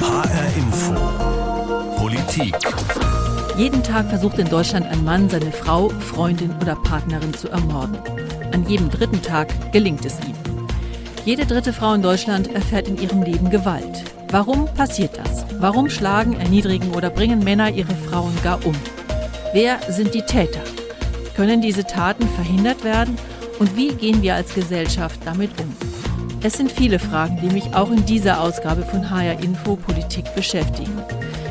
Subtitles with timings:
[0.00, 0.94] HR Info.
[1.96, 2.54] Politik.
[3.58, 7.98] Jeden Tag versucht in Deutschland ein Mann, seine Frau, Freundin oder Partnerin zu ermorden.
[8.52, 10.34] An jedem dritten Tag gelingt es ihm.
[11.26, 14.04] Jede dritte Frau in Deutschland erfährt in ihrem Leben Gewalt.
[14.30, 15.44] Warum passiert das?
[15.58, 18.74] Warum schlagen, erniedrigen oder bringen Männer ihre Frauen gar um?
[19.52, 20.64] Wer sind die Täter?
[21.36, 23.18] Können diese Taten verhindert werden?
[23.58, 25.99] Und wie gehen wir als Gesellschaft damit um?
[26.42, 30.96] Es sind viele Fragen, die mich auch in dieser Ausgabe von HR Info Politik beschäftigen.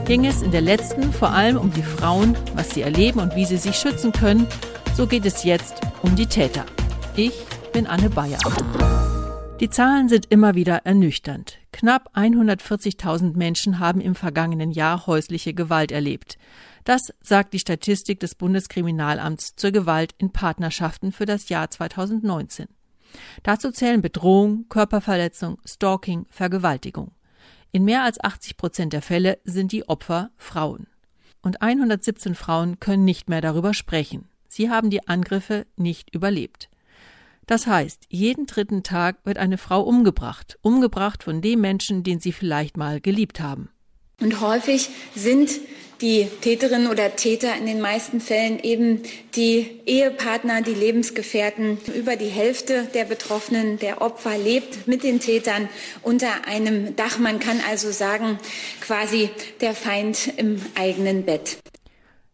[0.05, 3.45] Ging es in der letzten vor allem um die Frauen, was sie erleben und wie
[3.45, 4.47] sie sich schützen können,
[4.95, 6.65] so geht es jetzt um die Täter.
[7.15, 7.33] Ich
[7.71, 8.39] bin Anne Bayer.
[9.59, 11.59] Die Zahlen sind immer wieder ernüchternd.
[11.71, 16.39] Knapp 140.000 Menschen haben im vergangenen Jahr häusliche Gewalt erlebt.
[16.83, 22.65] Das sagt die Statistik des Bundeskriminalamts zur Gewalt in Partnerschaften für das Jahr 2019.
[23.43, 27.11] Dazu zählen Bedrohung, Körperverletzung, Stalking, Vergewaltigung.
[27.71, 30.87] In mehr als 80 Prozent der Fälle sind die Opfer Frauen.
[31.41, 34.27] Und 117 Frauen können nicht mehr darüber sprechen.
[34.47, 36.69] Sie haben die Angriffe nicht überlebt.
[37.45, 42.31] Das heißt, jeden dritten Tag wird eine Frau umgebracht, umgebracht von dem Menschen, den sie
[42.31, 43.69] vielleicht mal geliebt haben.
[44.21, 45.49] Und häufig sind
[46.01, 49.03] die Täterinnen oder Täter in den meisten Fällen eben
[49.35, 51.77] die Ehepartner, die Lebensgefährten.
[51.95, 55.67] Über die Hälfte der Betroffenen, der Opfer lebt mit den Tätern
[56.01, 57.19] unter einem Dach.
[57.19, 58.39] Man kann also sagen,
[58.81, 59.29] quasi
[59.61, 61.59] der Feind im eigenen Bett.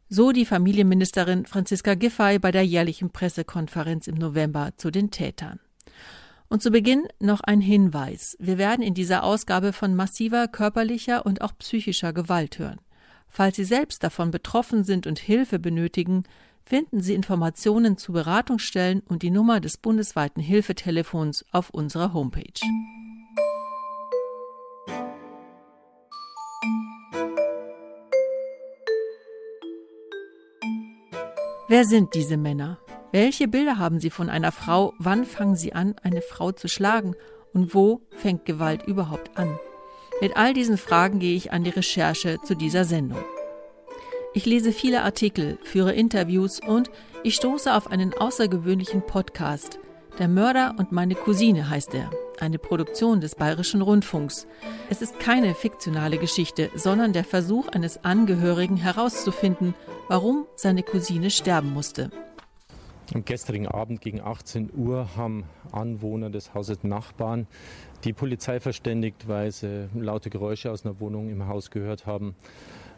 [0.10, 5.60] So die Familienministerin Franziska Giffey bei der jährlichen Pressekonferenz im November zu den Tätern.
[6.48, 8.38] Und zu Beginn noch ein Hinweis.
[8.40, 12.80] Wir werden in dieser Ausgabe von massiver körperlicher und auch psychischer Gewalt hören.
[13.36, 16.24] Falls Sie selbst davon betroffen sind und Hilfe benötigen,
[16.64, 22.54] finden Sie Informationen zu Beratungsstellen und die Nummer des bundesweiten Hilfetelefons auf unserer Homepage.
[31.68, 32.80] Wer sind diese Männer?
[33.12, 34.94] Welche Bilder haben Sie von einer Frau?
[34.98, 37.16] Wann fangen Sie an, eine Frau zu schlagen?
[37.52, 39.60] Und wo fängt Gewalt überhaupt an?
[40.22, 43.24] Mit all diesen Fragen gehe ich an die Recherche zu dieser Sendung.
[44.34, 46.90] Ich lese viele Artikel, führe Interviews und
[47.24, 49.80] ich stoße auf einen außergewöhnlichen Podcast.
[50.18, 52.10] Der Mörder und meine Cousine heißt er,
[52.40, 54.48] eine Produktion des Bayerischen Rundfunks.
[54.90, 59.74] Es ist keine fiktionale Geschichte, sondern der Versuch eines Angehörigen herauszufinden,
[60.08, 62.10] warum seine Cousine sterben musste.
[63.14, 67.48] Am gestrigen Abend gegen 18 Uhr haben Anwohner des Hauses Nachbarn
[68.04, 72.36] die Polizei verständigt, weil sie laute Geräusche aus einer Wohnung im Haus gehört haben.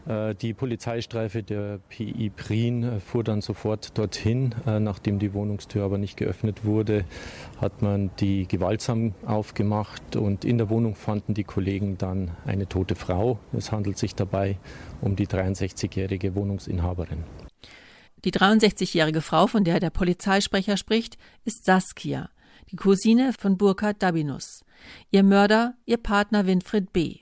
[0.07, 4.55] Äh, die Polizeistreife der PI Prien äh, fuhr dann sofort dorthin.
[4.65, 7.03] Äh, nachdem die Wohnungstür aber nicht geöffnet wurde,
[7.59, 12.95] hat man die gewaltsam aufgemacht und in der Wohnung fanden die Kollegen dann eine tote
[12.95, 13.39] Frau.
[13.51, 14.57] Es handelt sich dabei
[15.01, 17.23] um die 63-jährige Wohnungsinhaberin.
[18.25, 22.29] Die 63-jährige Frau, von der der Polizeisprecher spricht, ist Saskia,
[22.71, 24.65] die Cousine von Burkhard Dabinus.
[25.11, 27.19] Ihr Mörder, ihr Partner Winfried B.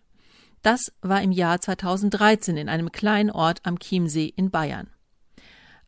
[0.61, 4.87] Das war im Jahr 2013 in einem kleinen Ort am Chiemsee in Bayern.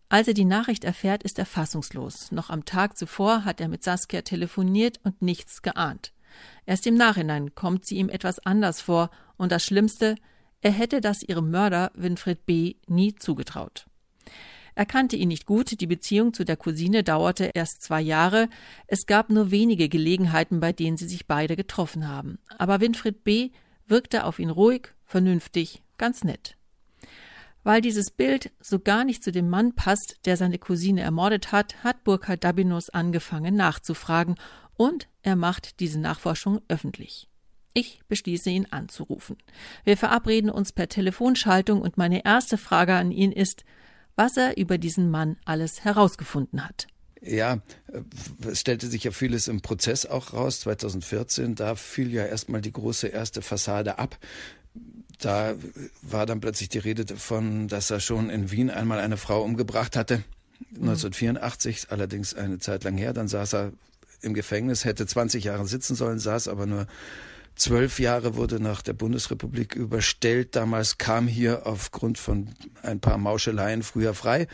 [0.09, 2.31] Als er die Nachricht erfährt, ist er fassungslos.
[2.31, 6.13] Noch am Tag zuvor hat er mit Saskia telefoniert und nichts geahnt.
[6.66, 10.16] Erst im Nachhinein kommt sie ihm etwas anders vor und das Schlimmste,
[10.62, 12.75] er hätte das ihrem Mörder Winfried B.
[12.88, 13.88] nie zugetraut.
[14.78, 18.48] Er kannte ihn nicht gut, die Beziehung zu der Cousine dauerte erst zwei Jahre,
[18.86, 22.38] es gab nur wenige Gelegenheiten, bei denen sie sich beide getroffen haben.
[22.60, 23.50] Aber Winfried B.
[23.88, 26.58] wirkte auf ihn ruhig, vernünftig, ganz nett.
[27.64, 31.84] Weil dieses Bild so gar nicht zu dem Mann passt, der seine Cousine ermordet hat,
[31.84, 34.36] hat Burkhard Dabinus angefangen nachzufragen
[34.76, 37.28] und er macht diese Nachforschung öffentlich.
[37.74, 39.38] Ich beschließe ihn anzurufen.
[39.86, 43.66] Wir verabreden uns per Telefonschaltung und meine erste Frage an ihn ist,
[44.17, 46.88] was er über diesen Mann alles herausgefunden hat.
[47.22, 47.59] Ja,
[48.50, 50.61] es stellte sich ja vieles im Prozess auch raus.
[50.61, 54.17] 2014, da fiel ja erstmal die große erste Fassade ab.
[55.19, 55.55] Da
[56.02, 59.96] war dann plötzlich die Rede davon, dass er schon in Wien einmal eine Frau umgebracht
[59.96, 60.23] hatte.
[60.75, 61.87] 1984, mhm.
[61.90, 63.13] allerdings eine Zeit lang her.
[63.13, 63.72] Dann saß er
[64.22, 66.87] im Gefängnis, hätte 20 Jahre sitzen sollen, saß aber nur
[67.58, 70.56] zwölf Jahre, wurde nach der Bundesrepublik überstellt.
[70.56, 72.50] Damals kam hier aufgrund von
[72.84, 74.48] ein paar Mauscheleien früher frei.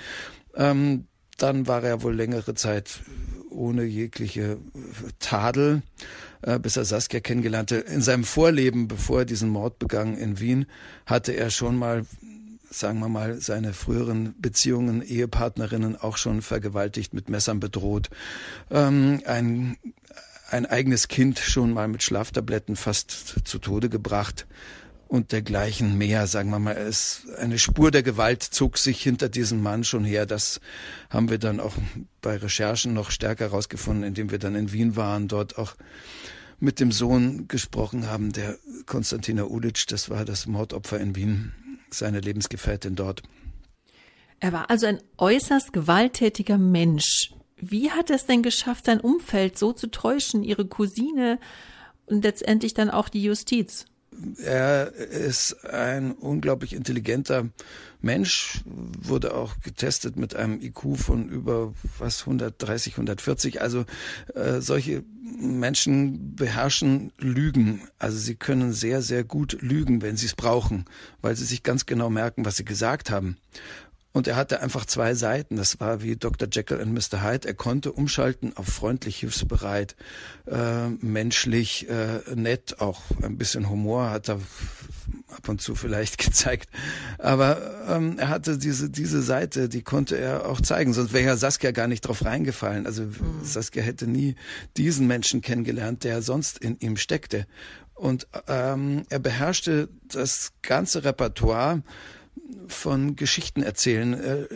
[0.55, 1.07] Ähm,
[1.37, 3.01] dann war er wohl längere Zeit
[3.49, 4.57] ohne jegliche
[5.19, 5.81] Tadel,
[6.41, 7.75] äh, bis er Saskia kennengelernte.
[7.77, 10.65] In seinem Vorleben, bevor er diesen Mord begangen in Wien,
[11.05, 12.05] hatte er schon mal
[12.73, 18.09] sagen wir mal, seine früheren Beziehungen, Ehepartnerinnen auch schon vergewaltigt, mit Messern bedroht.
[18.71, 19.77] Ähm, ein
[20.53, 23.11] ein eigenes Kind schon mal mit Schlaftabletten fast
[23.43, 24.45] zu Tode gebracht.
[25.07, 26.75] und dergleichen mehr, sagen wir mal.
[26.75, 30.25] Es, eine Spur der Gewalt zog sich hinter diesem Mann schon her.
[30.25, 30.59] Das
[31.11, 31.75] haben wir dann auch
[32.21, 35.75] bei Recherchen noch stärker herausgefunden, indem wir dann in Wien waren, dort auch
[36.59, 38.57] mit dem Sohn gesprochen haben, der
[38.87, 41.51] Konstantina Ulic, das war das Mordopfer in Wien,
[41.91, 43.21] seine Lebensgefährtin dort.
[44.39, 47.33] Er war also ein äußerst gewalttätiger Mensch.
[47.71, 51.39] Wie hat er es denn geschafft, sein Umfeld so zu täuschen, ihre Cousine
[52.05, 53.85] und letztendlich dann auch die Justiz?
[54.43, 57.49] Er ist ein unglaublich intelligenter
[58.01, 63.61] Mensch, wurde auch getestet mit einem IQ von über was 130, 140.
[63.61, 63.85] Also
[64.35, 67.81] äh, solche Menschen beherrschen Lügen.
[67.97, 70.85] Also sie können sehr, sehr gut lügen, wenn sie es brauchen,
[71.21, 73.37] weil sie sich ganz genau merken, was sie gesagt haben.
[74.13, 75.55] Und er hatte einfach zwei Seiten.
[75.55, 76.47] Das war wie Dr.
[76.49, 77.23] Jekyll und Mr.
[77.23, 77.47] Hyde.
[77.47, 79.95] Er konnte umschalten auf freundlich, hilfsbereit,
[80.45, 84.39] äh, menschlich, äh, nett, auch ein bisschen Humor hat er
[85.35, 86.69] ab und zu vielleicht gezeigt.
[87.17, 90.93] Aber ähm, er hatte diese, diese Seite, die konnte er auch zeigen.
[90.93, 92.85] Sonst wäre ja Saskia gar nicht drauf reingefallen.
[92.85, 93.15] Also mhm.
[93.41, 94.35] Saskia hätte nie
[94.77, 97.47] diesen Menschen kennengelernt, der sonst in ihm steckte.
[97.95, 101.81] Und ähm, er beherrschte das ganze Repertoire
[102.67, 104.47] von Geschichten erzählen, äh,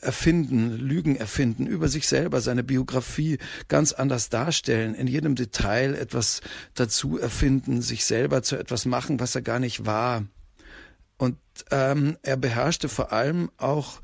[0.00, 3.38] erfinden, Lügen erfinden, über sich selber, seine Biografie
[3.68, 6.40] ganz anders darstellen, in jedem Detail etwas
[6.74, 10.24] dazu erfinden, sich selber zu etwas machen, was er gar nicht war.
[11.18, 11.36] Und
[11.70, 14.00] ähm, er beherrschte vor allem auch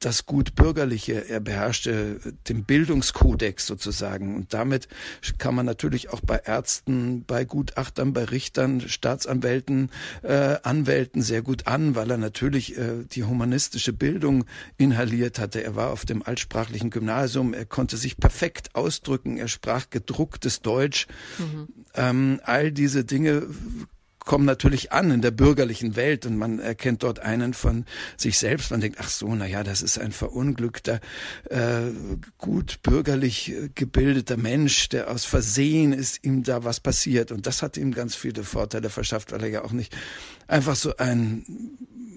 [0.00, 4.88] das gut bürgerliche, er beherrschte den Bildungskodex sozusagen und damit
[5.38, 9.90] kann man natürlich auch bei Ärzten, bei Gutachtern, bei Richtern, Staatsanwälten,
[10.22, 14.44] äh, Anwälten sehr gut an, weil er natürlich äh, die humanistische Bildung
[14.76, 15.64] inhaliert hatte.
[15.64, 21.06] Er war auf dem altsprachlichen Gymnasium, er konnte sich perfekt ausdrücken, er sprach gedrucktes Deutsch.
[21.38, 21.68] Mhm.
[21.94, 23.46] Ähm, all diese Dinge
[24.26, 27.86] kommen natürlich an in der bürgerlichen Welt und man erkennt dort einen von
[28.18, 28.70] sich selbst.
[28.70, 31.00] Man denkt, ach so, na das ist ein verunglückter,
[31.48, 31.92] äh,
[32.36, 37.32] gut bürgerlich gebildeter Mensch, der aus Versehen ist ihm da was passiert.
[37.32, 39.96] Und das hat ihm ganz viele Vorteile verschafft, weil er ja auch nicht
[40.46, 41.46] einfach so ein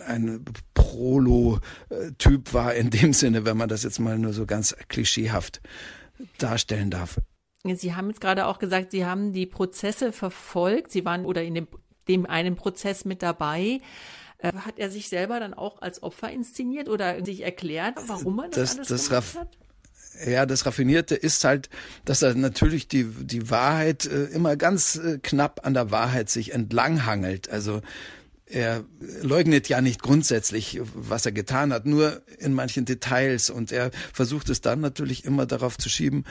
[0.05, 5.61] ein Prolo-Typ war in dem Sinne, wenn man das jetzt mal nur so ganz klischeehaft
[6.37, 7.19] darstellen darf.
[7.65, 10.91] Sie haben jetzt gerade auch gesagt, Sie haben die Prozesse verfolgt.
[10.91, 11.67] Sie waren oder in dem
[12.09, 13.79] dem einen Prozess mit dabei.
[14.39, 18.49] Äh, hat er sich selber dann auch als Opfer inszeniert oder sich erklärt, warum er
[18.49, 19.57] das, das alles das gemacht hat?
[20.27, 21.69] Ja, das Raffinierte ist halt,
[22.03, 26.53] dass er natürlich die, die Wahrheit äh, immer ganz äh, knapp an der Wahrheit sich
[26.53, 27.49] entlanghangelt.
[27.49, 27.81] Also
[28.49, 28.83] er
[29.21, 33.49] leugnet ja nicht grundsätzlich, was er getan hat, nur in manchen Details.
[33.51, 36.25] Und er versucht es dann natürlich immer darauf zu schieben,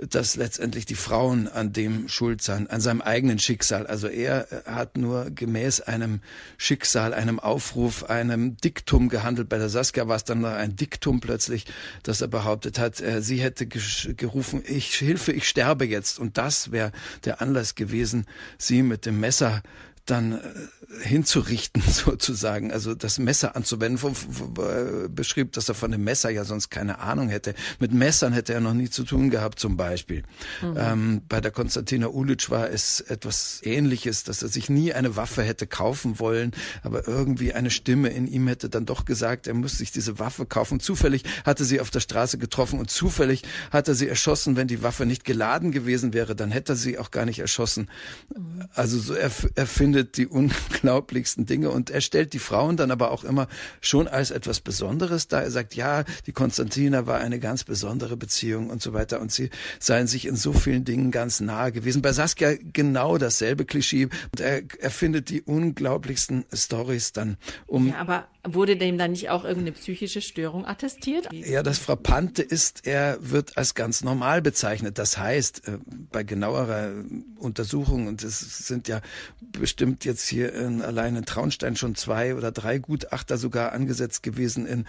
[0.00, 3.86] dass letztendlich die Frauen an dem schuld sind, an seinem eigenen Schicksal.
[3.86, 6.20] Also er hat nur gemäß einem
[6.56, 9.48] Schicksal, einem Aufruf, einem Diktum gehandelt.
[9.48, 11.66] Bei der Saskia war es dann noch ein Diktum plötzlich,
[12.02, 16.18] dass er behauptet hat, äh, sie hätte gerufen, ich hilfe, ich sterbe jetzt.
[16.18, 16.92] Und das wäre
[17.24, 18.26] der Anlass gewesen,
[18.58, 19.62] sie mit dem Messer
[20.06, 20.38] dann äh,
[21.02, 23.92] hinzurichten sozusagen, also das Messer anzuwenden.
[24.02, 27.54] Äh, beschrieb, dass er von dem Messer ja sonst keine Ahnung hätte.
[27.78, 30.22] Mit Messern hätte er noch nie zu tun gehabt zum Beispiel.
[30.60, 30.76] Mhm.
[30.76, 35.42] Ähm, bei der Konstantina Ulic war es etwas Ähnliches, dass er sich nie eine Waffe
[35.42, 36.52] hätte kaufen wollen,
[36.82, 40.46] aber irgendwie eine Stimme in ihm hätte dann doch gesagt, er muss sich diese Waffe
[40.46, 40.80] kaufen.
[40.80, 44.56] Zufällig hatte sie auf der Straße getroffen und zufällig hat er sie erschossen.
[44.56, 47.88] Wenn die Waffe nicht geladen gewesen wäre, dann hätte er sie auch gar nicht erschossen.
[48.34, 48.64] Mhm.
[48.74, 53.10] Also so er, er findet die unglaublichsten Dinge und er stellt die Frauen dann aber
[53.10, 53.48] auch immer
[53.80, 55.42] schon als etwas Besonderes dar.
[55.42, 59.50] Er sagt, ja, die Konstantina war eine ganz besondere Beziehung und so weiter und sie
[59.78, 62.02] seien sich in so vielen Dingen ganz nahe gewesen.
[62.02, 67.88] Bei Saskia genau dasselbe Klischee und er, er findet die unglaublichsten Stories dann um.
[67.88, 71.28] Ja, aber Wurde dem dann nicht auch irgendeine psychische Störung attestiert?
[71.32, 74.98] Ja, das Frappante ist, er wird als ganz normal bezeichnet.
[74.98, 75.78] Das heißt, äh,
[76.10, 76.92] bei genauerer
[77.38, 79.00] Untersuchung, und es sind ja
[79.40, 84.66] bestimmt jetzt hier in, allein in Traunstein schon zwei oder drei Gutachter sogar angesetzt gewesen.
[84.66, 84.86] In,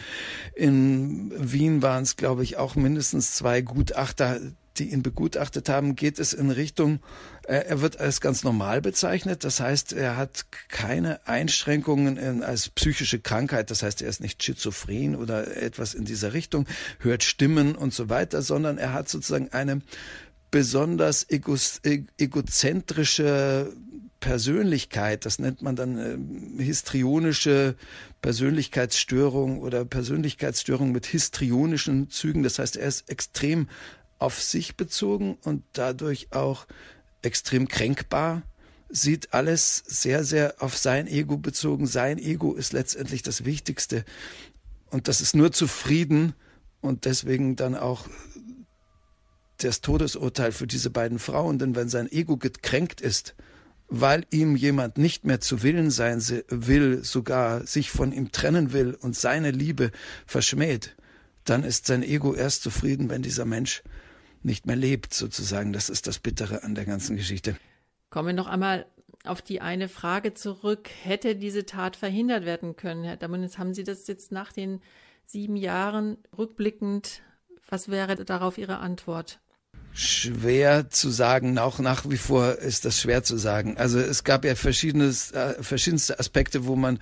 [0.56, 4.40] in Wien waren es, glaube ich, auch mindestens zwei Gutachter,
[4.78, 7.00] die ihn begutachtet haben, geht es in Richtung,
[7.44, 9.44] äh, er wird als ganz normal bezeichnet.
[9.44, 13.72] Das heißt, er hat keine Einschränkungen in, als psychische Krankheit.
[13.72, 16.66] Das heißt, er ist nicht schizophren oder etwas in dieser Richtung,
[17.00, 19.82] hört Stimmen und so weiter, sondern er hat sozusagen eine
[20.52, 21.56] besonders ego,
[22.18, 23.74] egozentrische
[24.24, 27.76] Persönlichkeit, das nennt man dann äh, histrionische
[28.22, 32.42] Persönlichkeitsstörung oder Persönlichkeitsstörung mit histrionischen Zügen.
[32.42, 33.68] Das heißt, er ist extrem
[34.20, 36.66] auf sich bezogen und dadurch auch
[37.22, 38.44] extrem kränkbar,
[38.90, 41.88] sieht alles sehr, sehr auf sein Ego bezogen.
[41.88, 44.06] Sein Ego ist letztendlich das Wichtigste.
[44.92, 46.36] Und das ist nur zufrieden
[46.80, 48.08] und deswegen dann auch
[49.58, 51.58] das Todesurteil für diese beiden Frauen.
[51.58, 53.36] Denn wenn sein Ego gekränkt ist,
[53.88, 58.94] weil ihm jemand nicht mehr zu Willen sein will, sogar sich von ihm trennen will
[58.94, 59.92] und seine Liebe
[60.26, 60.96] verschmäht,
[61.50, 63.84] dann ist sein Ego erst zufrieden, wenn dieser Mensch
[64.42, 65.74] nicht mehr lebt, sozusagen.
[65.74, 67.56] Das ist das Bittere an der ganzen Geschichte.
[68.10, 68.86] Kommen wir noch einmal
[69.24, 70.90] auf die eine Frage zurück.
[71.04, 73.58] Hätte diese Tat verhindert werden können, Herr Damunis?
[73.58, 74.82] Haben Sie das jetzt nach den
[75.26, 77.22] sieben Jahren rückblickend?
[77.70, 79.40] Was wäre darauf Ihre Antwort?
[79.94, 83.78] Schwer zu sagen, auch nach wie vor ist das schwer zu sagen.
[83.78, 87.00] Also es gab ja verschiedenes, äh, verschiedenste Aspekte, wo man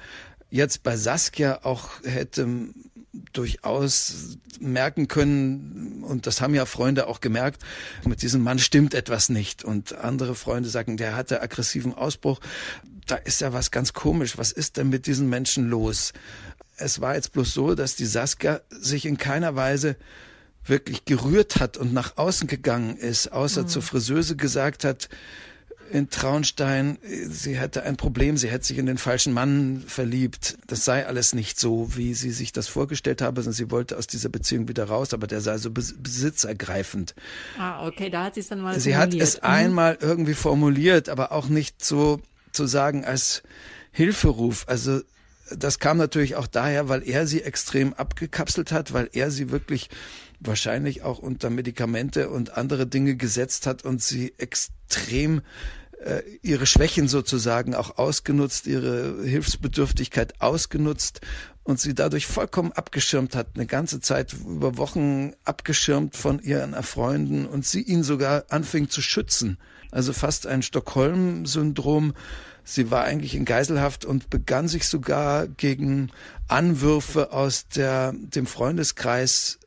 [0.50, 2.48] jetzt bei Saskia auch hätte
[3.34, 7.62] durchaus merken können, und das haben ja Freunde auch gemerkt,
[8.06, 9.64] mit diesem Mann stimmt etwas nicht.
[9.64, 12.40] Und andere Freunde sagen, der hatte aggressiven Ausbruch.
[13.08, 14.38] Da ist ja was ganz komisch.
[14.38, 16.14] Was ist denn mit diesen Menschen los?
[16.78, 19.98] Es war jetzt bloß so, dass die Saskia sich in keiner Weise
[20.64, 23.68] wirklich gerührt hat und nach außen gegangen ist, außer mhm.
[23.68, 25.10] zur Friseuse gesagt hat,
[25.92, 30.58] in Traunstein, sie hätte ein Problem, sie hätte sich in den falschen Mann verliebt.
[30.68, 34.08] Das sei alles nicht so, wie sie sich das vorgestellt habe, sondern sie wollte aus
[34.08, 37.14] dieser Beziehung wieder raus, aber der sei so besitzergreifend.
[37.58, 39.22] Ah, okay, da hat sie es dann mal Sie formuliert.
[39.22, 39.48] hat es mhm.
[39.48, 42.22] einmal irgendwie formuliert, aber auch nicht so
[42.52, 43.44] zu sagen als
[43.92, 44.66] Hilferuf.
[44.68, 45.02] Also
[45.56, 49.90] das kam natürlich auch daher, weil er sie extrem abgekapselt hat, weil er sie wirklich
[50.40, 55.42] wahrscheinlich auch unter Medikamente und andere Dinge gesetzt hat und sie extrem
[56.04, 61.22] äh, ihre Schwächen sozusagen auch ausgenutzt, ihre Hilfsbedürftigkeit ausgenutzt
[61.64, 67.46] und sie dadurch vollkommen abgeschirmt hat, eine ganze Zeit über Wochen abgeschirmt von ihren Freunden
[67.46, 69.58] und sie ihn sogar anfing zu schützen.
[69.92, 72.14] Also fast ein Stockholm-Syndrom.
[72.64, 76.12] Sie war eigentlich in Geiselhaft und begann sich sogar gegen
[76.48, 79.60] Anwürfe aus der, dem Freundeskreis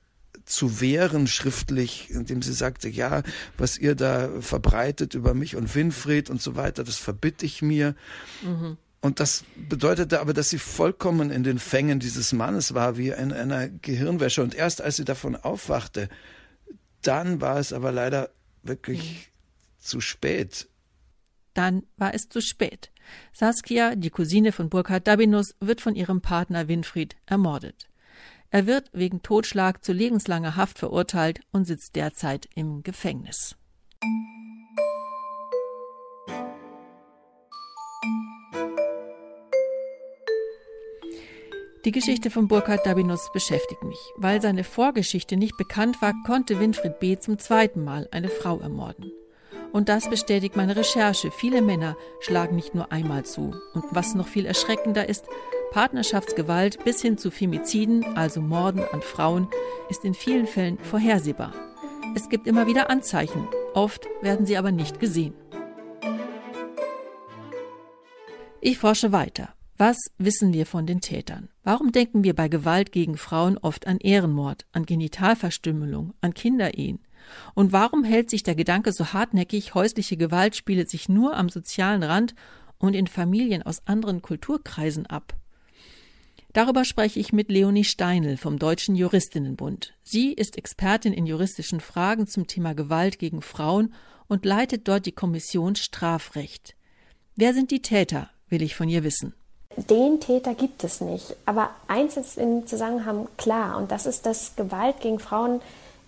[0.44, 3.22] zu wehren schriftlich, indem sie sagte, ja,
[3.56, 7.94] was ihr da verbreitet über mich und Winfried und so weiter, das verbitte ich mir.
[8.42, 8.76] Mhm.
[9.00, 13.32] Und das bedeutete aber, dass sie vollkommen in den Fängen dieses Mannes war, wie in
[13.32, 14.42] einer Gehirnwäsche.
[14.42, 16.08] Und erst als sie davon aufwachte,
[17.02, 18.30] dann war es aber leider
[18.62, 19.80] wirklich mhm.
[19.84, 20.68] zu spät.
[21.52, 22.90] Dann war es zu spät.
[23.32, 27.88] Saskia, die Cousine von Burkhard Dabinus, wird von ihrem Partner Winfried ermordet.
[28.54, 33.56] Er wird wegen Totschlag zu lebenslanger Haft verurteilt und sitzt derzeit im Gefängnis.
[41.84, 43.98] Die Geschichte von Burkhard Dabinus beschäftigt mich.
[44.18, 47.18] Weil seine Vorgeschichte nicht bekannt war, konnte Winfried B.
[47.18, 49.10] zum zweiten Mal eine Frau ermorden.
[49.72, 51.32] Und das bestätigt meine Recherche.
[51.32, 53.52] Viele Männer schlagen nicht nur einmal zu.
[53.74, 55.24] Und was noch viel erschreckender ist,
[55.74, 59.48] Partnerschaftsgewalt bis hin zu Femiziden, also Morden an Frauen,
[59.90, 61.52] ist in vielen Fällen vorhersehbar.
[62.14, 65.34] Es gibt immer wieder Anzeichen, oft werden sie aber nicht gesehen.
[68.60, 69.52] Ich forsche weiter.
[69.76, 71.48] Was wissen wir von den Tätern?
[71.64, 77.00] Warum denken wir bei Gewalt gegen Frauen oft an Ehrenmord, an Genitalverstümmelung, an Kinderehen?
[77.54, 82.04] Und warum hält sich der Gedanke so hartnäckig, häusliche Gewalt spiele sich nur am sozialen
[82.04, 82.36] Rand
[82.78, 85.34] und in Familien aus anderen Kulturkreisen ab?
[86.54, 89.92] Darüber spreche ich mit Leonie Steinl vom Deutschen Juristinnenbund.
[90.04, 93.92] Sie ist Expertin in juristischen Fragen zum Thema Gewalt gegen Frauen
[94.28, 96.76] und leitet dort die Kommission Strafrecht.
[97.34, 99.34] Wer sind die Täter, will ich von ihr wissen.
[99.90, 101.34] Den Täter gibt es nicht.
[101.44, 105.60] Aber eins ist im Zusammenhang klar, und das ist, dass Gewalt gegen Frauen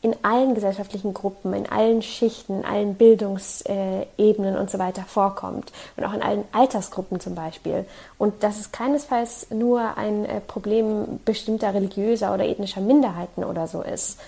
[0.06, 6.04] in allen gesellschaftlichen Gruppen, in allen Schichten, in allen Bildungsebenen und so weiter vorkommt und
[6.04, 7.84] auch in allen Altersgruppen zum Beispiel.
[8.16, 13.82] Und das ist keinesfalls nur ein äh, Problem bestimmter religiöser oder ethnischer Minderheiten oder so
[13.82, 14.20] ist.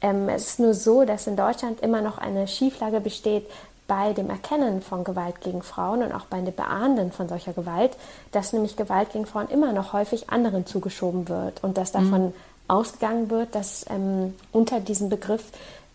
[0.00, 3.50] Ähm, es ist nur so, dass in Deutschland immer noch eine Schieflage besteht
[3.88, 7.96] bei dem Erkennen von Gewalt gegen Frauen und auch bei dem Beahnden von solcher Gewalt,
[8.30, 12.34] dass nämlich Gewalt gegen Frauen immer noch häufig anderen zugeschoben wird und dass davon mhm
[12.68, 15.44] ausgegangen wird, dass ähm, unter diesem Begriff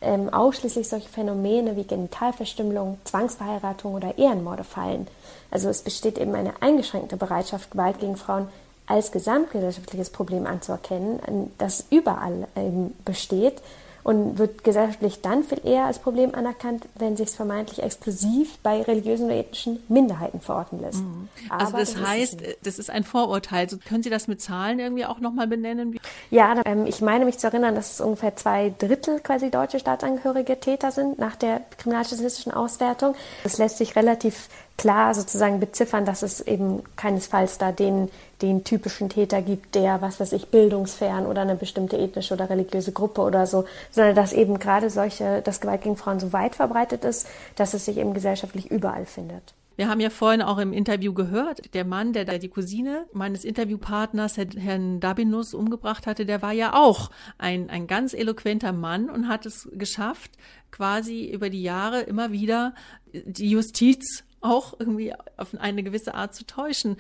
[0.02, 5.08] ähm, ausschließlich solche Phänomene wie Genitalverstümmelung, Zwangsverheiratung oder Ehrenmorde fallen.
[5.52, 8.48] Also es besteht eben eine eingeschränkte Bereitschaft, Gewalt gegen Frauen
[8.86, 13.62] als gesamtgesellschaftliches Problem anzuerkennen, das überall ähm, besteht
[14.04, 18.82] und wird gesellschaftlich dann viel eher als Problem anerkannt, wenn sich es vermeintlich exklusiv bei
[18.82, 21.02] religiösen oder ethnischen Minderheiten verorten lässt.
[21.02, 21.28] Mhm.
[21.50, 23.66] Also das, das heißt, das ist ein Vorurteil.
[23.66, 26.00] Also können Sie das mit Zahlen irgendwie auch nochmal benennen?
[26.32, 30.60] Ja, ähm, ich meine mich zu erinnern, dass es ungefähr zwei Drittel quasi deutsche Staatsangehörige
[30.60, 33.16] Täter sind nach der kriminalstatistischen Auswertung.
[33.44, 38.10] Das lässt sich relativ klar sozusagen beziffern, dass es eben keinesfalls da den,
[38.42, 42.94] den typischen Täter gibt, der, was weiß ich, bildungsfern oder eine bestimmte ethnische oder religiöse
[42.94, 47.04] Gruppe oder so, sondern dass eben gerade solche, dass Gewalt gegen Frauen so weit verbreitet
[47.04, 49.54] ist, dass es sich eben gesellschaftlich überall findet.
[49.76, 53.44] Wir haben ja vorhin auch im Interview gehört, der Mann, der da die Cousine meines
[53.44, 59.28] Interviewpartners, Herrn Dabinus, umgebracht hatte, der war ja auch ein, ein ganz eloquenter Mann und
[59.28, 60.32] hat es geschafft,
[60.72, 62.74] quasi über die Jahre immer wieder
[63.14, 66.98] die Justiz auch irgendwie auf eine gewisse Art zu täuschen.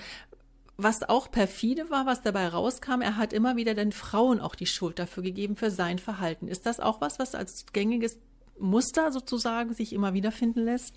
[0.77, 4.65] Was auch perfide war, was dabei rauskam, er hat immer wieder den Frauen auch die
[4.65, 6.47] Schuld dafür gegeben, für sein Verhalten.
[6.47, 8.17] Ist das auch was, was als gängiges
[8.57, 10.95] Muster sozusagen sich immer wieder finden lässt?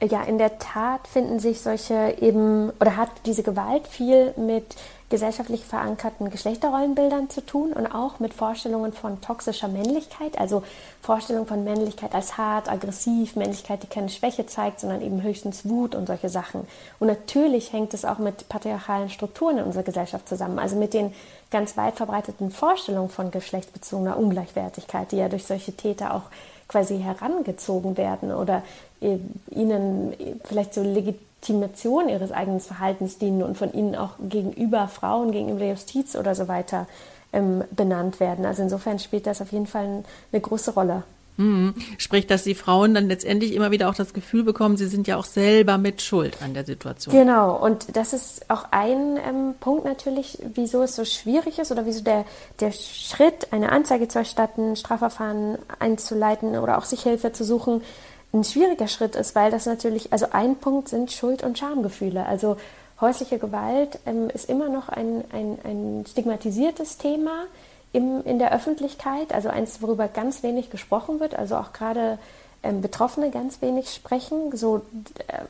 [0.00, 4.76] Ja, in der Tat finden sich solche eben oder hat diese Gewalt viel mit
[5.10, 10.62] gesellschaftlich verankerten Geschlechterrollenbildern zu tun und auch mit Vorstellungen von toxischer Männlichkeit, also
[11.00, 15.94] Vorstellungen von Männlichkeit als hart, aggressiv, Männlichkeit, die keine Schwäche zeigt, sondern eben höchstens Wut
[15.94, 16.66] und solche Sachen.
[16.98, 21.14] Und natürlich hängt es auch mit patriarchalen Strukturen in unserer Gesellschaft zusammen, also mit den
[21.50, 26.24] ganz weit verbreiteten Vorstellungen von geschlechtsbezogener Ungleichwertigkeit, die ja durch solche Täter auch
[26.68, 28.62] quasi herangezogen werden oder
[29.50, 30.12] ihnen
[30.44, 35.70] vielleicht so Legitimation ihres eigenen Verhaltens dienen und von ihnen auch gegenüber Frauen, gegenüber der
[35.70, 36.86] Justiz oder so weiter
[37.32, 38.44] ähm, benannt werden.
[38.44, 41.04] Also insofern spielt das auf jeden Fall eine große Rolle.
[41.38, 41.74] Mhm.
[41.98, 45.16] Sprich, dass die Frauen dann letztendlich immer wieder auch das Gefühl bekommen, sie sind ja
[45.16, 47.14] auch selber mit Schuld an der Situation.
[47.14, 51.86] Genau, und das ist auch ein ähm, Punkt natürlich, wieso es so schwierig ist oder
[51.86, 52.24] wieso der,
[52.58, 57.82] der Schritt, eine Anzeige zu erstatten, Strafverfahren einzuleiten oder auch sich Hilfe zu suchen,
[58.32, 62.26] ein schwieriger Schritt ist, weil das natürlich, also ein Punkt sind Schuld- und Schamgefühle.
[62.26, 62.56] Also
[63.00, 67.44] häusliche Gewalt ähm, ist immer noch ein, ein, ein stigmatisiertes Thema
[67.92, 72.18] im, in der Öffentlichkeit, also eins, worüber ganz wenig gesprochen wird, also auch gerade
[72.62, 74.56] ähm, Betroffene ganz wenig sprechen.
[74.56, 74.82] So,
[75.28, 75.42] äh,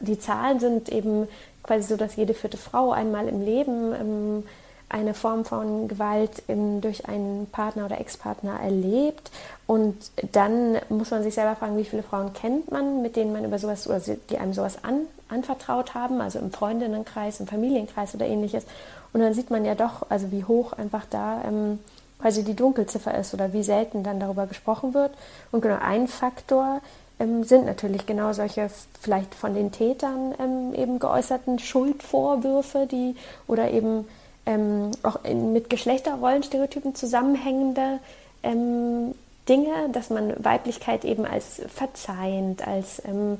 [0.00, 1.28] die Zahlen sind eben
[1.62, 4.44] quasi so, dass jede vierte Frau einmal im Leben ähm,
[4.88, 9.30] eine Form von Gewalt im, durch einen Partner oder Ex-Partner erlebt.
[9.66, 9.96] Und
[10.32, 13.58] dann muss man sich selber fragen, wie viele Frauen kennt man, mit denen man über
[13.58, 18.64] sowas oder die einem sowas an, anvertraut haben, also im Freundinnenkreis, im Familienkreis oder ähnliches.
[19.12, 21.78] Und dann sieht man ja doch, also wie hoch einfach da ähm,
[22.18, 25.12] quasi die Dunkelziffer ist oder wie selten dann darüber gesprochen wird.
[25.52, 26.80] Und genau ein Faktor
[27.18, 33.70] ähm, sind natürlich genau solche vielleicht von den Tätern ähm, eben geäußerten Schuldvorwürfe, die oder
[33.70, 34.06] eben
[34.46, 37.98] ähm, auch in, mit Geschlechterrollenstereotypen zusammenhängende
[38.42, 39.14] ähm,
[39.48, 43.38] Dinge, dass man Weiblichkeit eben als verzeihend, als ähm,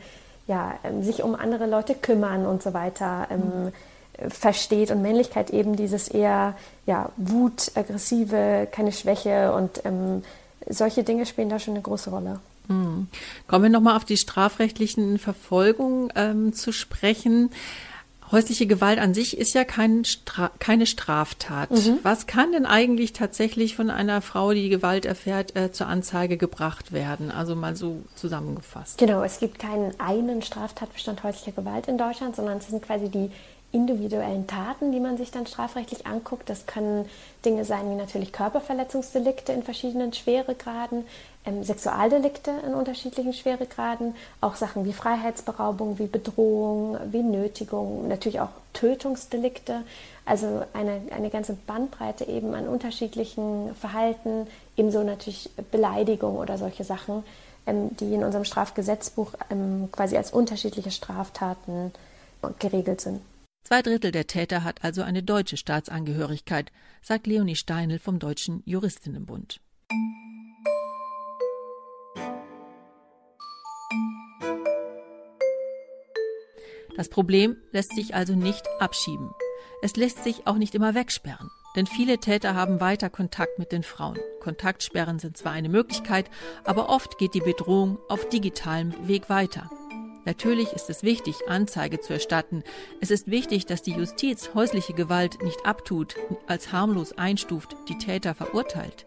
[0.48, 3.72] ja, ähm, sich um andere Leute kümmern und so weiter mhm.
[4.30, 6.56] versteht und Männlichkeit eben dieses eher
[6.86, 10.24] ja, Wut, aggressive, keine Schwäche und ähm,
[10.68, 12.40] solche Dinge spielen da schon eine große Rolle.
[12.66, 13.08] Mhm.
[13.46, 17.50] Kommen wir nochmal auf die strafrechtlichen Verfolgungen ähm, zu sprechen.
[18.30, 21.70] Häusliche Gewalt an sich ist ja kein Stra keine Straftat.
[21.70, 21.98] Mhm.
[22.02, 26.92] Was kann denn eigentlich tatsächlich von einer Frau, die Gewalt erfährt, äh, zur Anzeige gebracht
[26.92, 27.30] werden?
[27.30, 28.98] Also mal so zusammengefasst.
[28.98, 33.30] Genau, es gibt keinen einen Straftatbestand häuslicher Gewalt in Deutschland, sondern es sind quasi die
[33.70, 36.48] individuellen Taten, die man sich dann strafrechtlich anguckt.
[36.48, 37.04] Das können
[37.44, 41.04] Dinge sein wie natürlich Körperverletzungsdelikte in verschiedenen Schweregraden,
[41.44, 48.50] ähm, Sexualdelikte in unterschiedlichen Schweregraden, auch Sachen wie Freiheitsberaubung, wie Bedrohung, wie Nötigung, natürlich auch
[48.72, 49.82] Tötungsdelikte.
[50.24, 54.46] Also eine, eine ganze Bandbreite eben an unterschiedlichen Verhalten,
[54.76, 57.24] ebenso natürlich Beleidigung oder solche Sachen,
[57.66, 61.92] ähm, die in unserem Strafgesetzbuch ähm, quasi als unterschiedliche Straftaten
[62.58, 63.20] geregelt sind.
[63.64, 66.72] Zwei Drittel der Täter hat also eine deutsche Staatsangehörigkeit,
[67.02, 69.60] sagt Leonie Steinl vom Deutschen Juristinnenbund.
[76.98, 79.30] Das Problem lässt sich also nicht abschieben.
[79.82, 81.48] Es lässt sich auch nicht immer wegsperren.
[81.76, 84.18] Denn viele Täter haben weiter Kontakt mit den Frauen.
[84.40, 86.28] Kontaktsperren sind zwar eine Möglichkeit,
[86.64, 89.70] aber oft geht die Bedrohung auf digitalem Weg weiter.
[90.24, 92.64] Natürlich ist es wichtig, Anzeige zu erstatten.
[93.00, 96.16] Es ist wichtig, dass die Justiz häusliche Gewalt nicht abtut,
[96.48, 99.06] als harmlos einstuft, die Täter verurteilt.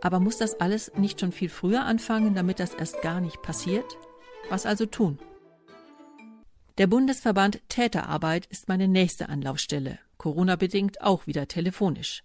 [0.00, 3.98] Aber muss das alles nicht schon viel früher anfangen, damit das erst gar nicht passiert?
[4.48, 5.18] Was also tun?
[6.78, 12.22] Der Bundesverband Täterarbeit ist meine nächste Anlaufstelle, Corona-bedingt auch wieder telefonisch.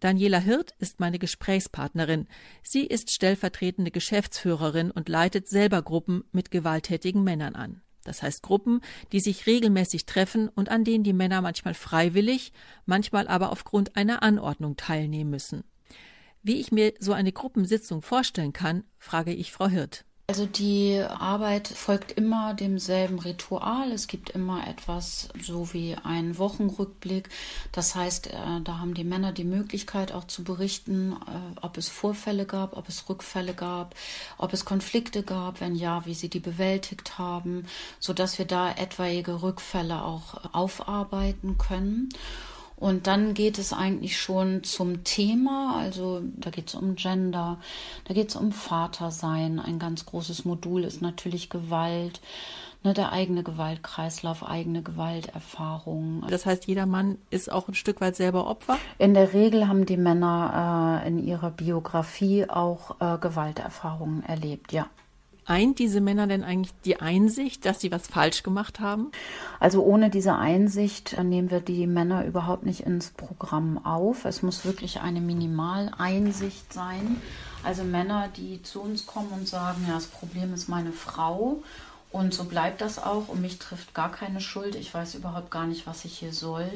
[0.00, 2.26] Daniela Hirt ist meine Gesprächspartnerin.
[2.64, 7.80] Sie ist stellvertretende Geschäftsführerin und leitet selber Gruppen mit gewalttätigen Männern an.
[8.02, 8.80] Das heißt Gruppen,
[9.12, 12.52] die sich regelmäßig treffen und an denen die Männer manchmal freiwillig,
[12.86, 15.62] manchmal aber aufgrund einer Anordnung teilnehmen müssen.
[16.42, 20.05] Wie ich mir so eine Gruppensitzung vorstellen kann, frage ich Frau Hirt.
[20.28, 23.92] Also die Arbeit folgt immer demselben Ritual.
[23.92, 27.28] Es gibt immer etwas so wie einen Wochenrückblick.
[27.70, 31.88] Das heißt, äh, da haben die Männer die Möglichkeit auch zu berichten, äh, ob es
[31.88, 33.94] Vorfälle gab, ob es Rückfälle gab,
[34.36, 37.64] ob es Konflikte gab, wenn ja, wie sie die bewältigt haben,
[38.00, 42.08] so dass wir da etwaige Rückfälle auch aufarbeiten können.
[42.76, 47.58] Und dann geht es eigentlich schon zum Thema, also da geht es um Gender,
[48.04, 49.58] da geht es um Vatersein.
[49.58, 52.20] Ein ganz großes Modul ist natürlich Gewalt,
[52.84, 56.26] ne, der eigene Gewaltkreislauf, eigene Gewalterfahrung.
[56.28, 58.78] Das heißt, jeder Mann ist auch ein Stück weit selber Opfer?
[58.98, 64.86] In der Regel haben die Männer äh, in ihrer Biografie auch äh, Gewalterfahrungen erlebt, ja.
[65.46, 69.12] Eint diese Männer denn eigentlich die Einsicht, dass sie was falsch gemacht haben?
[69.60, 74.24] Also ohne diese Einsicht äh, nehmen wir die Männer überhaupt nicht ins Programm auf.
[74.24, 77.20] Es muss wirklich eine Minimaleinsicht sein.
[77.62, 81.62] Also Männer, die zu uns kommen und sagen, ja, das Problem ist meine Frau
[82.10, 84.74] und so bleibt das auch und mich trifft gar keine Schuld.
[84.74, 86.70] Ich weiß überhaupt gar nicht, was ich hier soll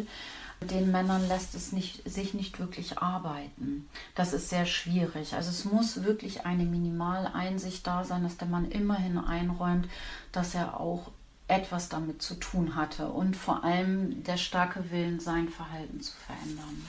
[0.60, 3.88] den Männern lässt es nicht, sich nicht wirklich arbeiten.
[4.14, 5.34] Das ist sehr schwierig.
[5.34, 9.88] Also es muss wirklich eine Minimaleinsicht da sein, dass der Mann immerhin einräumt,
[10.32, 11.10] dass er auch
[11.48, 16.86] etwas damit zu tun hatte und vor allem der starke Willen, sein Verhalten zu verändern.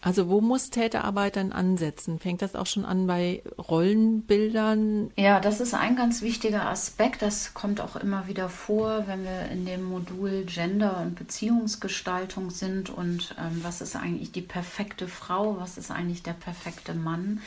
[0.00, 2.18] Also wo muss Täterarbeit dann ansetzen?
[2.18, 5.10] Fängt das auch schon an bei Rollenbildern?
[5.16, 7.22] Ja, das ist ein ganz wichtiger Aspekt.
[7.22, 12.90] Das kommt auch immer wieder vor, wenn wir in dem Modul Gender und Beziehungsgestaltung sind
[12.90, 17.40] und ähm, was ist eigentlich die perfekte Frau, was ist eigentlich der perfekte Mann.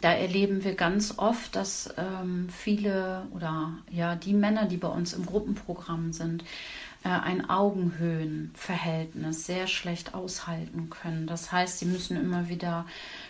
[0.00, 5.14] Da erleben wir ganz oft, dass ähm, viele oder ja die Männer, die bei uns
[5.14, 6.44] im Gruppenprogramm sind,
[7.06, 11.26] ein Augenhöhenverhältnis sehr schlecht aushalten können.
[11.26, 12.86] Das heißt, sie müssen immer wieder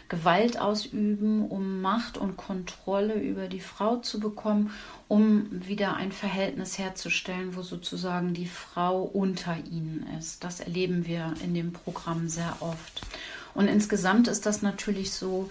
[0.09, 4.71] Gewalt ausüben, um Macht und Kontrolle über die Frau zu bekommen,
[5.09, 10.45] um wieder ein Verhältnis herzustellen, wo sozusagen die Frau unter ihnen ist.
[10.45, 13.03] Das erleben wir in dem Programm sehr oft.
[13.55, 15.51] Und insgesamt ist das natürlich so,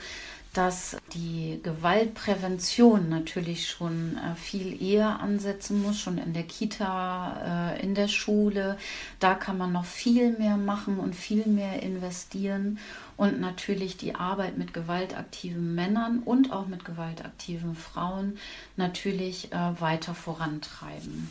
[0.55, 7.83] dass die Gewaltprävention natürlich schon äh, viel eher ansetzen muss, schon in der Kita, äh,
[7.83, 8.77] in der Schule.
[9.19, 12.79] Da kann man noch viel mehr machen und viel mehr investieren
[13.17, 18.37] und natürlich die Arbeit mit gewaltaktiven Männern und auch mit gewaltaktiven Frauen
[18.77, 21.29] natürlich äh, weiter vorantreiben.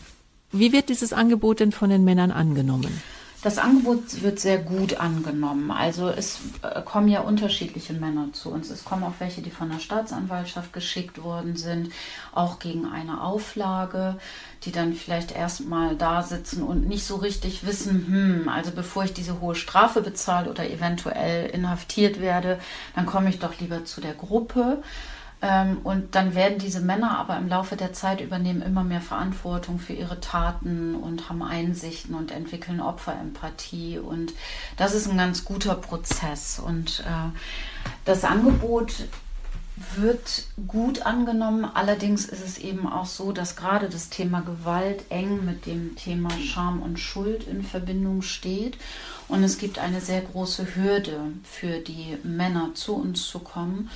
[0.53, 3.01] Wie wird dieses Angebot denn von den Männern angenommen?
[3.45, 5.71] Das Angebot wird sehr gut angenommen.
[5.71, 8.71] Also es äh, kommen ja unterschiedliche Männer zu uns.
[8.71, 11.91] Es kommen auch welche, die von der Staatsanwaltschaft geschickt worden sind,
[12.33, 14.17] auch gegen eine Auflage,
[14.63, 19.13] die dann vielleicht erstmal da sitzen und nicht so richtig wissen, hm, also bevor ich
[19.13, 22.59] diese hohe Strafe bezahle oder eventuell inhaftiert werde,
[22.97, 24.83] dann komme ich doch lieber zu der Gruppe.
[25.45, 29.79] Ähm, und dann werden diese Männer aber im Laufe der Zeit übernehmen immer mehr Verantwortung
[29.79, 33.99] für ihre Taten und haben Einsichten und entwickeln Opferempathie.
[33.99, 34.33] Und
[34.79, 36.59] das ist ein ganz guter Prozess.
[36.59, 37.39] Und äh,
[38.07, 39.05] das Angebot
[39.97, 41.67] wird gut angenommen.
[41.75, 46.31] Allerdings ist es eben auch so, dass gerade das Thema Gewalt eng mit dem Thema
[46.39, 48.79] Scham und Schuld in Verbindung steht.
[49.29, 53.91] Und es gibt eine sehr große Hürde für die Männer zu uns zu kommen.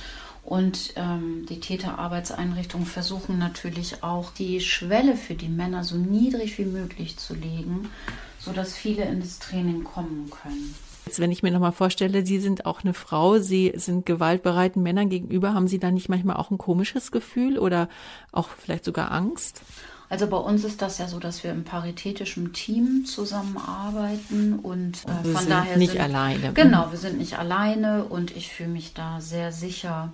[0.49, 6.65] Und ähm, die Täterarbeitseinrichtungen versuchen natürlich auch, die Schwelle für die Männer so niedrig wie
[6.65, 7.91] möglich zu legen,
[8.39, 10.73] sodass viele in das Training kommen können.
[11.05, 15.09] Jetzt, wenn ich mir nochmal vorstelle, Sie sind auch eine Frau, Sie sind gewaltbereiten Männern
[15.09, 17.87] gegenüber, haben Sie da nicht manchmal auch ein komisches Gefühl oder
[18.31, 19.61] auch vielleicht sogar Angst?
[20.09, 25.23] Also bei uns ist das ja so, dass wir im paritätischen Team zusammenarbeiten und äh,
[25.23, 26.53] wir von sind daher nicht sind, alleine.
[26.53, 30.11] Genau, wir sind nicht alleine und ich fühle mich da sehr sicher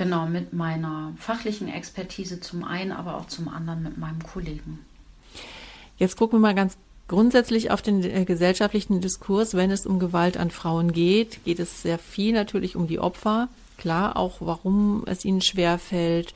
[0.00, 4.78] Genau, mit meiner fachlichen Expertise zum einen, aber auch zum anderen mit meinem Kollegen.
[5.98, 9.52] Jetzt gucken wir mal ganz grundsätzlich auf den äh, gesellschaftlichen Diskurs.
[9.52, 13.48] Wenn es um Gewalt an Frauen geht, geht es sehr viel natürlich um die Opfer.
[13.76, 16.32] Klar, auch warum es ihnen schwerfällt,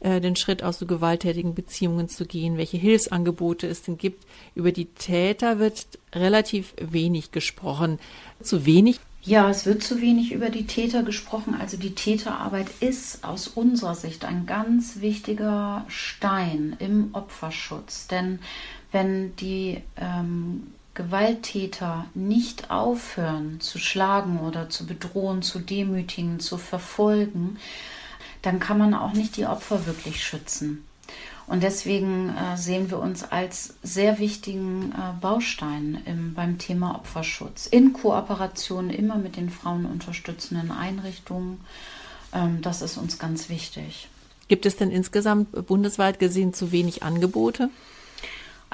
[0.00, 4.24] äh, den Schritt aus so gewalttätigen Beziehungen zu gehen, welche Hilfsangebote es denn gibt.
[4.54, 7.98] Über die Täter wird relativ wenig gesprochen.
[8.42, 11.54] Zu wenig ja, es wird zu wenig über die Täter gesprochen.
[11.58, 18.06] Also die Täterarbeit ist aus unserer Sicht ein ganz wichtiger Stein im Opferschutz.
[18.06, 18.38] Denn
[18.92, 27.56] wenn die ähm, Gewalttäter nicht aufhören zu schlagen oder zu bedrohen, zu demütigen, zu verfolgen,
[28.42, 30.84] dann kann man auch nicht die Opfer wirklich schützen.
[31.46, 37.66] Und deswegen äh, sehen wir uns als sehr wichtigen äh, Baustein im, beim Thema Opferschutz.
[37.66, 41.60] In Kooperation immer mit den frauenunterstützenden Einrichtungen.
[42.32, 44.08] Ähm, das ist uns ganz wichtig.
[44.48, 47.70] Gibt es denn insgesamt bundesweit gesehen zu wenig Angebote?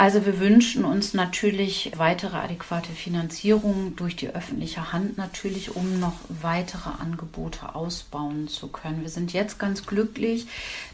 [0.00, 6.14] Also wir wünschen uns natürlich weitere adäquate Finanzierung durch die öffentliche Hand natürlich, um noch
[6.40, 9.02] weitere Angebote ausbauen zu können.
[9.02, 10.46] Wir sind jetzt ganz glücklich,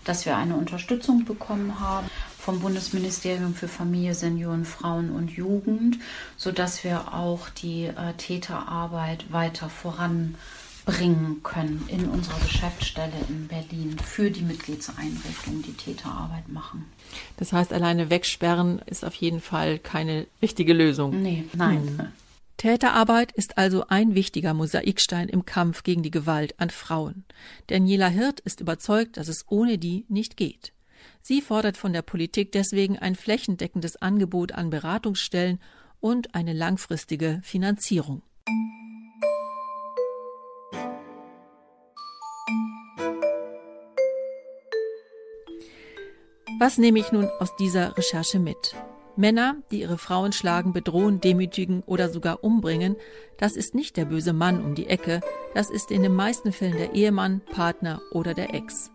[0.02, 6.00] dass wir eine Unterstützung bekommen haben vom Bundesministerium für Familie, Senioren, Frauen und Jugend,
[6.36, 10.34] sodass wir auch die äh, Täterarbeit weiter voranbringen
[10.86, 16.86] bringen können in unserer Geschäftsstelle in Berlin für die Mitgliedseinrichtungen, die Täterarbeit machen.
[17.36, 21.20] Das heißt, alleine wegsperren ist auf jeden Fall keine richtige Lösung.
[21.20, 21.98] Nee, nein.
[21.98, 22.08] Hm.
[22.56, 27.24] Täterarbeit ist also ein wichtiger Mosaikstein im Kampf gegen die Gewalt an Frauen.
[27.66, 30.72] Daniela Hirt ist überzeugt, dass es ohne die nicht geht.
[31.20, 35.58] Sie fordert von der Politik deswegen ein flächendeckendes Angebot an Beratungsstellen
[36.00, 38.22] und eine langfristige Finanzierung.
[46.58, 48.74] Was nehme ich nun aus dieser Recherche mit?
[49.14, 52.96] Männer, die ihre Frauen schlagen, bedrohen, demütigen oder sogar umbringen,
[53.36, 55.20] das ist nicht der böse Mann um die Ecke,
[55.54, 58.90] das ist in den meisten Fällen der Ehemann, Partner oder der Ex.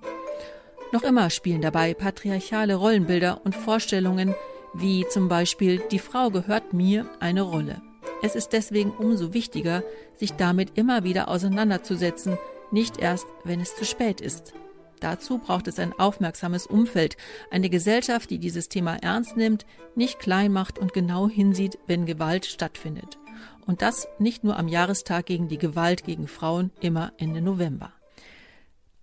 [0.91, 4.33] Noch immer spielen dabei patriarchale Rollenbilder und Vorstellungen,
[4.73, 7.83] wie zum Beispiel die Frau gehört mir, eine Rolle.
[8.23, 9.83] Es ist deswegen umso wichtiger,
[10.15, 12.39] sich damit immer wieder auseinanderzusetzen,
[12.71, 14.53] nicht erst, wenn es zu spät ist.
[15.01, 17.17] Dazu braucht es ein aufmerksames Umfeld,
[17.49, 22.45] eine Gesellschaft, die dieses Thema ernst nimmt, nicht klein macht und genau hinsieht, wenn Gewalt
[22.45, 23.17] stattfindet.
[23.65, 27.91] Und das nicht nur am Jahrestag gegen die Gewalt gegen Frauen, immer Ende November.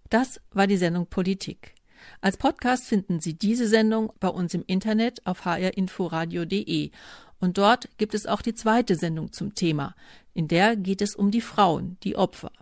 [0.08, 1.74] Das war die Sendung Politik.
[2.20, 6.92] Als Podcast finden Sie diese Sendung bei uns im Internet auf hrinforadio.de.
[7.40, 9.96] Und dort gibt es auch die zweite Sendung zum Thema.
[10.32, 12.52] In der geht es um die Frauen, die Opfer.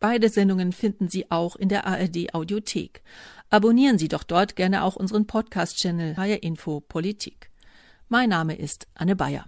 [0.00, 3.02] Beide Sendungen finden Sie auch in der ARD Audiothek.
[3.50, 7.50] Abonnieren Sie doch dort gerne auch unseren Podcast-Channel HR Info Politik.
[8.08, 9.44] Mein Name ist Anne Bayer.